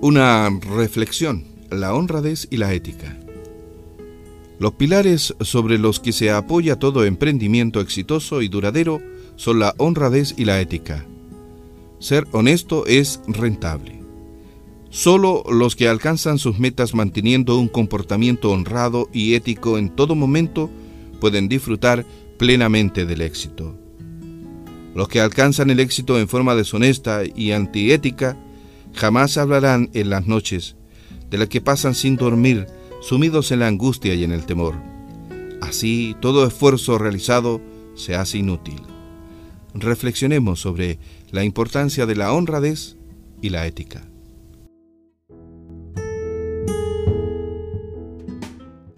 Una 0.00 0.48
reflexión, 0.60 1.44
la 1.70 1.92
honradez 1.92 2.46
y 2.52 2.58
la 2.58 2.72
ética. 2.72 3.18
Los 4.60 4.74
pilares 4.74 5.34
sobre 5.40 5.76
los 5.76 5.98
que 5.98 6.12
se 6.12 6.30
apoya 6.30 6.78
todo 6.78 7.04
emprendimiento 7.04 7.80
exitoso 7.80 8.40
y 8.40 8.46
duradero 8.48 9.02
son 9.34 9.58
la 9.58 9.74
honradez 9.76 10.34
y 10.36 10.44
la 10.44 10.60
ética. 10.60 11.04
Ser 11.98 12.28
honesto 12.30 12.86
es 12.86 13.20
rentable. 13.26 14.00
Solo 14.88 15.42
los 15.50 15.74
que 15.74 15.88
alcanzan 15.88 16.38
sus 16.38 16.60
metas 16.60 16.94
manteniendo 16.94 17.58
un 17.58 17.66
comportamiento 17.66 18.52
honrado 18.52 19.08
y 19.12 19.34
ético 19.34 19.78
en 19.78 19.88
todo 19.88 20.14
momento 20.14 20.70
pueden 21.18 21.48
disfrutar 21.48 22.06
plenamente 22.38 23.04
del 23.04 23.20
éxito. 23.20 23.76
Los 24.94 25.08
que 25.08 25.20
alcanzan 25.20 25.70
el 25.70 25.80
éxito 25.80 26.20
en 26.20 26.28
forma 26.28 26.54
deshonesta 26.54 27.22
y 27.24 27.50
antiética 27.50 28.36
jamás 28.94 29.36
hablarán 29.38 29.90
en 29.94 30.10
las 30.10 30.26
noches 30.26 30.76
de 31.30 31.38
las 31.38 31.48
que 31.48 31.60
pasan 31.60 31.94
sin 31.94 32.16
dormir, 32.16 32.66
sumidos 33.00 33.52
en 33.52 33.60
la 33.60 33.66
angustia 33.66 34.14
y 34.14 34.24
en 34.24 34.32
el 34.32 34.46
temor. 34.46 34.74
Así, 35.60 36.16
todo 36.20 36.46
esfuerzo 36.46 36.98
realizado 36.98 37.60
se 37.94 38.14
hace 38.14 38.38
inútil. 38.38 38.80
Reflexionemos 39.74 40.60
sobre 40.60 40.98
la 41.30 41.44
importancia 41.44 42.06
de 42.06 42.16
la 42.16 42.32
honradez 42.32 42.96
y 43.42 43.50
la 43.50 43.66
ética. 43.66 44.08